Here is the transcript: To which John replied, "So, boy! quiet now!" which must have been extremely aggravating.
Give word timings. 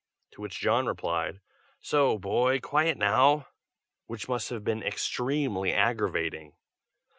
To 0.31 0.41
which 0.41 0.59
John 0.59 0.87
replied, 0.87 1.41
"So, 1.79 2.17
boy! 2.17 2.59
quiet 2.59 2.97
now!" 2.97 3.45
which 4.07 4.27
must 4.27 4.49
have 4.49 4.63
been 4.63 4.81
extremely 4.81 5.71
aggravating. 5.73 6.55